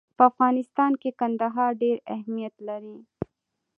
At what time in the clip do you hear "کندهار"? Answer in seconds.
1.19-1.71